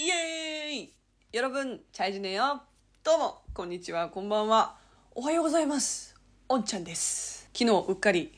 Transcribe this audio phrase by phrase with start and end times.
[0.00, 0.94] イエーイ
[1.32, 2.60] 여러분잘지내요
[3.02, 4.76] どうも、こんにちは、こんばんは。
[5.14, 6.14] おはようございます。
[6.48, 7.48] おんちゃんです。
[7.52, 8.32] 昨日うっかり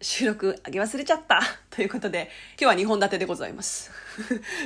[0.00, 1.40] 収録あげ忘れちゃった。
[1.70, 2.30] ということで、
[2.60, 3.90] 今日は2本立てでございます。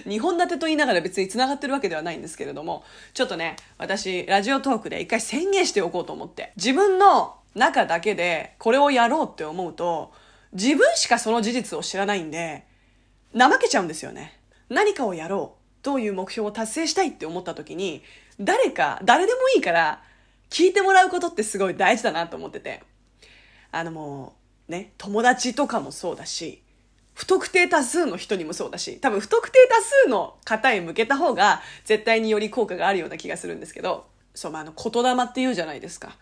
[0.07, 2.85] 2本立てと言いながら別に繋がってるわけではないんですけれども、
[3.15, 6.53] ちょっとね、私、ラジオトークで一回宣言しておこうと思って。
[6.57, 10.13] 自分の中だけでこれをやろうって思うと、
[10.53, 12.67] 自分しかその事実を知らないんで、
[13.37, 14.41] 怠けちゃうんですよね。
[14.69, 15.59] 何かをやろう。
[15.84, 18.04] どういう目標を達成したいって思った時に、
[18.40, 20.02] 誰か、誰でもいいから、
[20.50, 22.82] 聞いてもらうことってすごい大事だなと思ってて。
[23.72, 24.36] あのも
[24.70, 26.62] う、ね、友達とかもそうだし、
[27.16, 36.16] 不特定多数の人にもそうだし、多分不特定多数の方へ向けた方が絶対により効果があるような気がするんですけど、そう、まあ、あの、言霊って言うじゃないですか。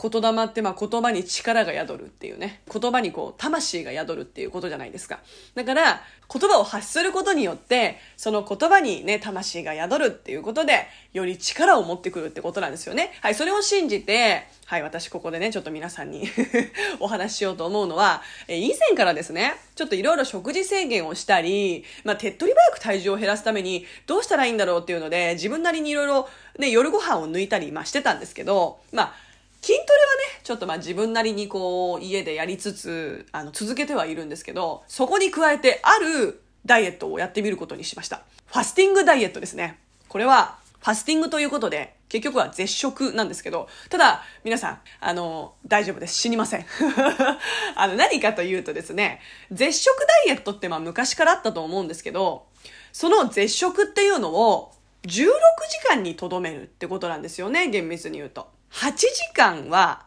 [0.00, 2.62] 言霊ってまあ言葉に力が宿るっていうね。
[2.72, 5.20] 言葉にこう魂が宿るっていうことじゃないですか。
[5.54, 13.12] だから言葉を発することによってその言葉にね魂が宿るっていうことでより力を持ってくるってことなんですよね。
[13.20, 16.28] はい、それを信じて、はい、私ここでねちょっと皆さんに
[17.00, 29.29] お話ししようと思うのは、え以前からですね、ちょっといろいろ食事制限をしたり、まあ手っ取り早く体重を減らすためにどうしたらいいんだろうっていうので自分なりにいろいろね夜ご飯を抜いたりまあしてたんですけど、まあ
[29.62, 38.22] 筋トレはね、ちょっとまあ自分なりにこう、家でやりつつ、あの、続けてはいるんですけど、そこに加えて、あるダイエットをやってみることにしました。
[38.46, 39.78] ファスティングダイエットですね。
[40.08, 46.14] これは、ファスティングということで、結局は絶食なんですけど、ただ、皆さん、あの、大丈夫です。
[46.14, 46.64] 死にません。
[47.76, 49.20] あの、何かというとですね、
[49.52, 49.94] 絶食
[50.26, 52.46] ダイエットってまあ昔からあったと思うんですけど、
[52.92, 54.72] その絶食っていうのを、
[55.02, 58.48] 16時間にとどめるってことなんですよね、厳密に言うと。
[58.72, 60.06] 8時間は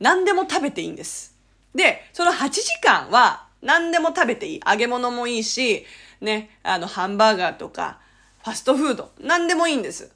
[0.00, 1.36] 何でも食べていいんです。
[1.74, 4.60] で、その8時間は何でも食べていい。
[4.66, 5.84] 揚げ物もいいし、
[6.20, 7.98] ね、あの、ハンバーガーとか、
[8.44, 10.12] ファストフード、何でもいいんです。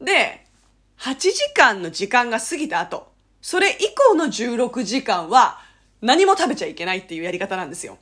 [0.00, 0.46] で、
[0.98, 3.12] 8時間の時間が過ぎた後、
[3.42, 5.58] それ以降の16時間は
[6.00, 7.98] 何も食べちゃいけないっていうやり方なんですよ。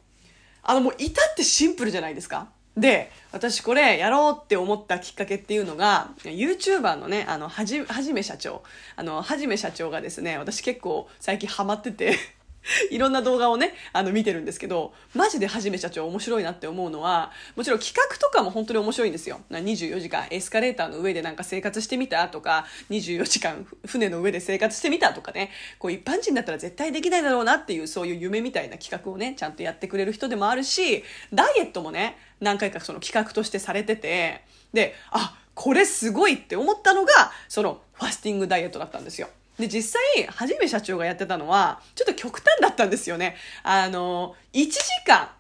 [0.62, 2.48] あの、もう至ってシンプルじゃないですか。
[2.76, 8.62] で、私これやろうって思ったきっかけっていうのが、YouTuber のね、あの、はじ、はじめ社長。
[8.96, 12.16] あの、はじめ社長がですね、私結構最近ハマってて、
[12.90, 19.40] いろんな動画をね、あの、見てるんですけど、マジではじめ社長面白いなって思うのは、もちろん企画とかも本当に面白いんですよ。
[19.50, 34.42] な24時間エスカレーターの上でなんか生活してみたとか、24時間船の上で生活してみたとかね、こう一般人だったら絶対できないだろうなっていうそういう夢みたいな企画をね、ちゃんとやってくれる人でもあるし、ダイエットもね、何回かその企画としてされてて、
[34.72, 39.28] で、あ、これすごいって思ったのが、そのファスティングダイエットだったんですよ。
[39.58, 43.36] で、実際、はじめ社長がやってたのは、ちょっと極端だったんですよね。
[43.62, 45.30] あの、1時間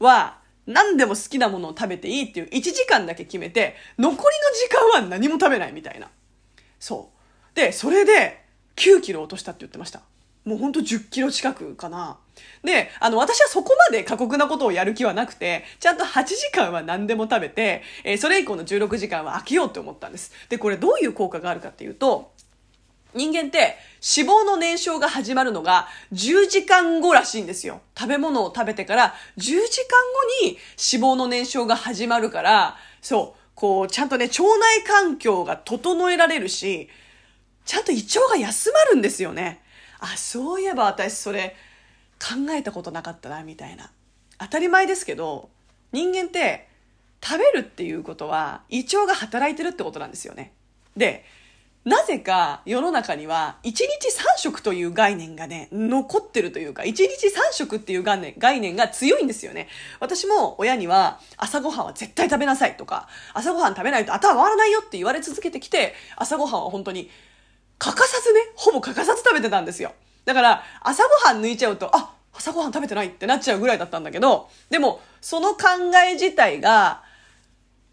[0.00, 4.22] は何でも好きなものを食べていいっていう1時間だけ決めて、残りの
[4.54, 6.10] 時間は何も食べないみたいな。
[6.80, 7.56] そう。
[7.56, 8.44] で、それで
[8.76, 10.02] 9キロ落としたって言ってました。
[10.44, 12.18] もうほんと10キロ近くかな。
[12.62, 20.32] で、あの、私はそこまで過酷なことをやる気はなくて、ちゃんと8時間は何でも食べて、えーそれ以降の16時間は空けようって思ったんです。
[20.50, 22.32] で、これどういう効果があるかっていうと、
[23.14, 23.76] 人間って
[24.16, 27.80] 脂肪の燃焼が始まるのが10時間後らしいんですよ。
[27.96, 29.58] 食べ物を食べてから10時間
[30.42, 30.58] 後に
[30.92, 36.88] 脂肪の燃焼が始まるから、そう、こう、ちゃんとね、腸内環境が整えられるし、
[37.64, 39.62] ちゃんと胃腸が休まるんですよね。
[40.00, 41.56] あ、そういえば私それ
[42.20, 43.90] 考えたことなかったな、みたいな。
[44.38, 45.48] 当たり前ですけど、
[45.92, 46.68] 人間って
[47.22, 50.52] 食べるっていうことは胃腸が働いてるってことなんですよね。
[50.96, 51.24] で、
[51.84, 53.86] なぜか世の中には1日3
[54.38, 59.68] 食という概念がね、残ってるというか、1日3食っていう概念概念が強いんですよね。
[60.00, 67.10] 私も親には朝ごはんは絶対食べなさいとか、朝ごはん食べないと頭回らないよって言われ続けてきて、朝ごはんは本当に
[67.78, 69.92] 欠かさずね、ほぼ欠かさず食べてたんですよ。
[70.24, 75.66] だから、朝ごはん抜いちゃうと、あ、朝ごはん食べてないってなっちゃうぐらいだったんだけど、でも、その考
[76.08, 77.03] え自体が、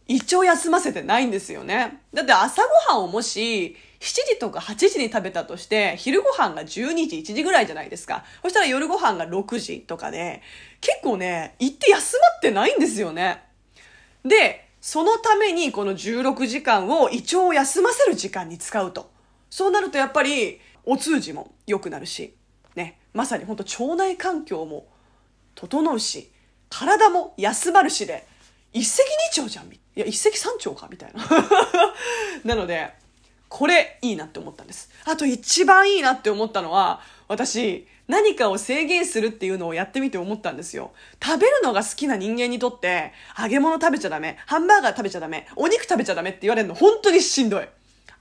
[0.08, 2.02] 胃腸休ませてないんですよね。
[2.14, 8.26] だって朝ごはんをもし、7時とか8時に食べたとして、昼ごはんが12時、1時ぐらいじゃないですか。
[8.42, 10.42] そしたら夜ごはんが6時とかで、
[10.82, 13.44] 結構ね、胃って休まってないんですよね。
[14.26, 19.12] で、そのためにこの16時間を胃腸を休ませる時間に使うと。
[19.52, 22.34] そうなるとやっぱり、お通じも良くなるし、
[22.76, 24.88] ね、まさに本当腸内環境も
[25.54, 26.32] 整うし、
[26.70, 28.26] 体も休まるしで、
[28.74, 29.66] 一石二鳥じゃん。
[29.66, 31.24] いや、一石三鳥かみたいな。
[32.46, 32.94] なので、
[33.50, 34.90] これいいなって思ったんです。
[35.06, 40.92] あと一番いいなって思ったのは、私、何かを制限するっていうのをやってみて思ったんですよ。
[41.22, 47.68] 食べるのが好きな人間にとって、揚げ物食べちゃダメ、ハンバーガー食べちゃダメ、お肉食べちゃダメって言われるの本当にしんどい。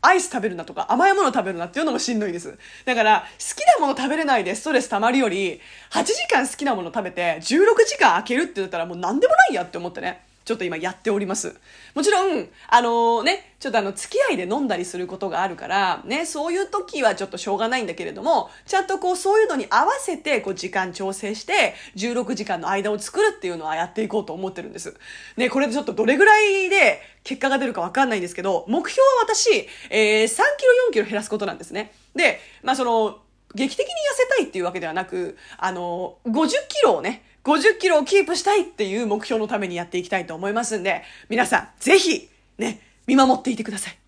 [0.03, 2.59] アイス食べるなとか甘いもの食べるなっていうのもしんどいです。
[2.85, 5.61] だから、好きなもの食べれないでストレス溜まるより、
[5.91, 10.30] 8時間好きなもの食べて16時間空けるって言ったらもう何でもないやって思ってね。
[10.51, 11.55] ちょっと今やっております。
[11.95, 24.93] もちろん、あのね、ちょっとあの、付き合いで飲んだりすることがあるから、ね、そういう時はちょっとしょうがないんだけれども、ちゃんとこう、そういうのに合わせて、こう、時間調整して、16時間の間を作るっていうのはやっていこうと思ってるんです。
[25.37, 30.43] ね、これでちょっとどれぐらいで結果が出るかわかんないんですけど、目標は私、えー、3キロ
[30.91, 31.93] 4キロ減らすことなんですね。
[32.17, 33.21] で、まあその、
[33.55, 42.29] 劇的に痩せたいっていうわけではなく、あの、50キロをね、50キロをキープしたいっていう目標のためにやっていきたいと思いますんで、皆さん、ぜひ、
[42.59, 43.99] ね、見守っていてください。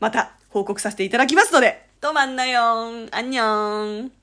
[0.00, 4.16] また、報告させていただきますので、とまんなよん、あんにょん。